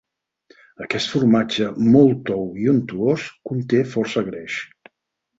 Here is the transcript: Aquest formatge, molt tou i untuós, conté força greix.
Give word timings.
Aquest 0.83 1.09
formatge, 1.15 1.67
molt 1.95 2.23
tou 2.29 2.47
i 2.63 2.71
untuós, 2.71 3.27
conté 3.51 3.83
força 3.91 4.23
greix. 4.31 4.57